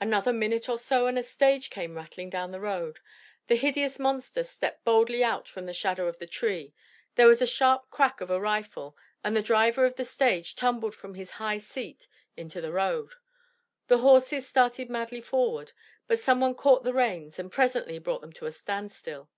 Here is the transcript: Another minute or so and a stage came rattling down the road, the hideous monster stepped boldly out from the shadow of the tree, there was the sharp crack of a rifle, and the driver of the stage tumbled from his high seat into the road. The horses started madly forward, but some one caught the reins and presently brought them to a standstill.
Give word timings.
Another 0.00 0.32
minute 0.32 0.68
or 0.68 0.78
so 0.78 1.08
and 1.08 1.18
a 1.18 1.22
stage 1.24 1.68
came 1.68 1.96
rattling 1.96 2.30
down 2.30 2.52
the 2.52 2.60
road, 2.60 3.00
the 3.48 3.56
hideous 3.56 3.98
monster 3.98 4.44
stepped 4.44 4.84
boldly 4.84 5.24
out 5.24 5.48
from 5.48 5.66
the 5.66 5.74
shadow 5.74 6.06
of 6.06 6.20
the 6.20 6.28
tree, 6.28 6.72
there 7.16 7.26
was 7.26 7.40
the 7.40 7.44
sharp 7.46 7.90
crack 7.90 8.20
of 8.20 8.30
a 8.30 8.38
rifle, 8.38 8.96
and 9.24 9.34
the 9.34 9.42
driver 9.42 9.84
of 9.84 9.96
the 9.96 10.04
stage 10.04 10.54
tumbled 10.54 10.94
from 10.94 11.14
his 11.14 11.32
high 11.42 11.58
seat 11.58 12.06
into 12.36 12.60
the 12.60 12.70
road. 12.70 13.14
The 13.88 13.98
horses 13.98 14.46
started 14.48 14.88
madly 14.90 15.20
forward, 15.20 15.72
but 16.06 16.20
some 16.20 16.38
one 16.40 16.54
caught 16.54 16.84
the 16.84 16.94
reins 16.94 17.40
and 17.40 17.50
presently 17.50 17.98
brought 17.98 18.20
them 18.20 18.32
to 18.34 18.46
a 18.46 18.52
standstill. 18.52 19.28